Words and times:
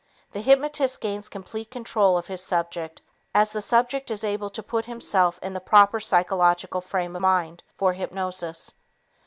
The 0.31 0.41
hypnotist 0.41 0.99
gains 0.99 1.29
complete 1.29 1.69
control 1.69 2.17
of 2.17 2.25
his 2.25 2.43
subject 2.43 3.03
as 3.35 3.51
the 3.51 3.61
subject 3.61 4.09
is 4.09 4.23
able 4.23 4.49
to 4.49 4.63
put 4.63 4.85
himself 4.85 5.37
in 5.43 5.53
the 5.53 5.59
proper 5.61 5.99
psychological 5.99 6.81
frame 6.81 7.15
of 7.15 7.21
mind 7.21 7.61
for 7.77 7.93
hypnosis. 7.93 8.73